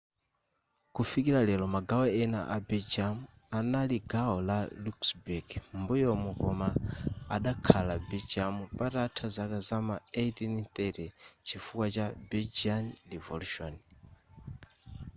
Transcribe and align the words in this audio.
kufikira 0.95 1.39
lero 1.49 1.65
magawo 1.75 2.05
ena 2.23 2.39
a 2.55 2.57
belgium 2.69 3.15
anali 3.57 3.97
gawo 4.11 4.35
la 4.49 4.57
luxemburg 4.83 5.47
m'mbuyomu 5.75 6.29
koma 6.41 6.69
adakhala 7.35 7.93
belgium 8.09 8.55
patatha 8.77 9.25
zaka 9.35 9.57
za 9.67 9.77
m'ma 9.81 9.97
1830 10.21 11.05
chifukwa 11.47 11.85
cha 11.95 12.05
belgian 12.29 12.85
revolution 13.11 13.73